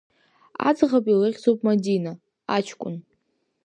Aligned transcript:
Аӡӷаб 0.67 1.05
илыхьӡуп 1.13 1.59
Мадина, 1.67 2.13
аҷкәын… 2.55 2.95